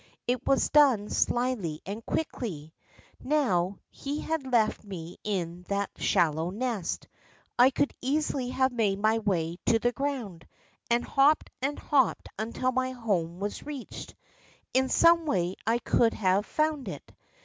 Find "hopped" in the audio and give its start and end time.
11.05-11.51, 11.77-12.29